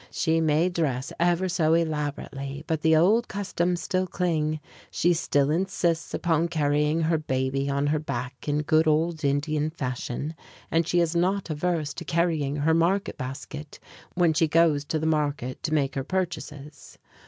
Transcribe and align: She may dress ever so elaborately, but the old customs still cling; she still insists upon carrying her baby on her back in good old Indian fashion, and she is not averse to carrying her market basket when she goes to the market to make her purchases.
She 0.09 0.41
may 0.41 0.67
dress 0.67 1.13
ever 1.19 1.47
so 1.47 1.75
elaborately, 1.75 2.63
but 2.65 2.81
the 2.81 2.95
old 2.95 3.27
customs 3.27 3.81
still 3.83 4.07
cling; 4.07 4.59
she 4.89 5.13
still 5.13 5.51
insists 5.51 6.15
upon 6.15 6.47
carrying 6.47 7.01
her 7.01 7.19
baby 7.19 7.69
on 7.69 7.85
her 7.85 7.99
back 7.99 8.47
in 8.49 8.63
good 8.63 8.87
old 8.87 9.23
Indian 9.23 9.69
fashion, 9.69 10.33
and 10.71 10.87
she 10.87 11.01
is 11.01 11.15
not 11.15 11.51
averse 11.51 11.93
to 11.93 12.03
carrying 12.03 12.55
her 12.55 12.73
market 12.73 13.15
basket 13.15 13.77
when 14.15 14.33
she 14.33 14.47
goes 14.47 14.83
to 14.85 14.97
the 14.97 15.05
market 15.05 15.61
to 15.61 15.71
make 15.71 15.93
her 15.93 16.03
purchases. 16.03 16.97